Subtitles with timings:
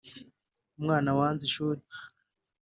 [0.79, 1.81] Umwana wanze ishuri